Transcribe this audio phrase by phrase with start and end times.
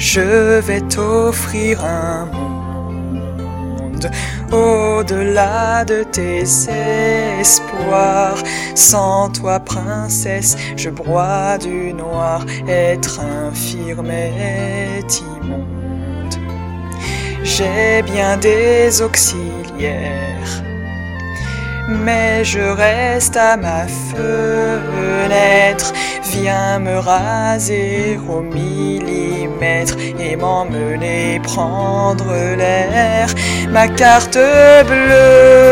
[0.00, 4.10] Je vais t'offrir un monde
[4.50, 6.44] au-delà de tes
[7.38, 8.42] espoirs.
[8.74, 12.46] Sans toi, princesse, je broie du noir.
[12.66, 16.34] Être infirme est immonde.
[17.44, 20.62] J'ai bien des auxiliaires
[21.90, 25.92] mais je reste à ma fenêtre.
[26.32, 33.28] Viens me raser au millimètre et m'emmener prendre l'air.
[33.68, 34.38] Ma carte
[34.90, 35.68] bleue,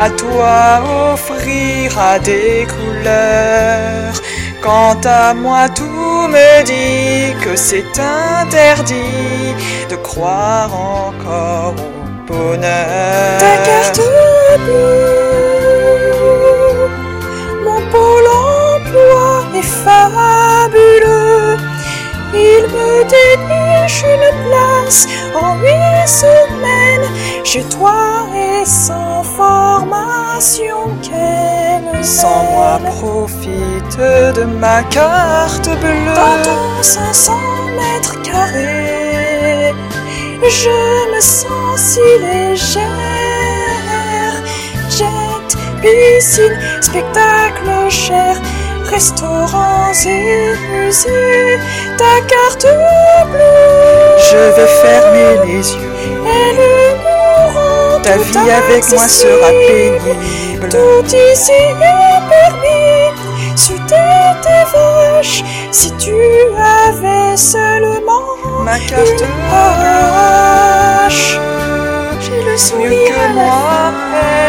[0.00, 4.20] à toi offrir à des couleurs.
[4.60, 9.54] Quant à moi, tout me dit que c'est interdit
[9.88, 13.25] de croire encore au bonheur.
[22.68, 27.08] Me déniche une place en huit semaines
[27.44, 36.14] chez toi et sans formation qu'elle Sans moi, profite de ma carte bleue.
[36.14, 37.32] Dans ton 500
[37.76, 39.74] mètres carrés,
[40.42, 42.82] je me sens si légère.
[44.90, 45.48] Jet,
[45.82, 48.40] piscine, spectacle cher,
[48.90, 51.58] restaurants et musées,
[51.98, 52.66] ta carte
[53.30, 54.16] bleue.
[54.30, 55.92] Je vais fermer les yeux.
[56.24, 60.68] Elle nous Ta vie avec moi sera pénible.
[60.70, 61.74] Tout ici est
[62.30, 63.12] permis.
[63.56, 65.42] Si t'étais vache,
[65.72, 66.14] si tu
[66.84, 68.22] avais seulement
[68.62, 69.96] Ma carte bleue,
[72.20, 73.92] J'ai le mieux sourire que à la moi,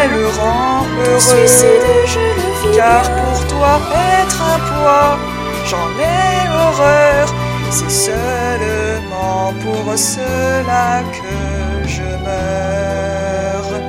[0.03, 0.85] elle rend
[1.19, 2.05] Suicide, heureux.
[2.05, 3.79] je le Car pour toi,
[4.21, 5.17] être un poids,
[5.65, 7.27] j'en ai horreur.
[7.71, 13.81] C'est seulement pour cela que je meurs.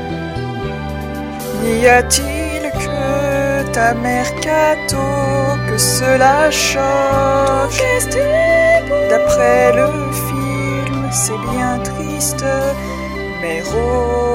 [1.63, 4.97] N'y a-t-il que ta mère Cato
[5.69, 7.83] que cela choque.
[9.11, 9.89] D'après le
[10.29, 12.47] film, c'est bien triste,
[13.43, 14.28] mais romantique.